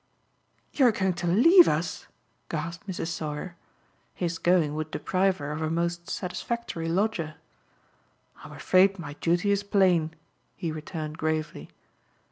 [0.73, 2.07] "You are going to leave us?"
[2.49, 3.09] gasped Mrs.
[3.09, 3.55] Sauer.
[4.15, 7.35] His going would deprive her of a most satisfactory lodger.
[8.43, 10.15] "I'm afraid my duty is plain,"
[10.55, 11.69] he returned gravely.